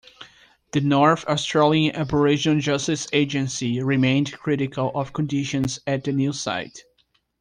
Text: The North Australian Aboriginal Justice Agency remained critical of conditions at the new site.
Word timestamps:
The 0.71 0.81
North 0.81 1.25
Australian 1.25 1.95
Aboriginal 1.95 2.59
Justice 2.59 3.07
Agency 3.13 3.83
remained 3.83 4.31
critical 4.33 4.91
of 4.95 5.13
conditions 5.13 5.79
at 5.85 6.05
the 6.05 6.11
new 6.11 6.33
site. 6.33 6.85